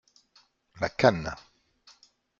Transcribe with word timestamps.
La 0.79 0.89
cane. 0.89 1.35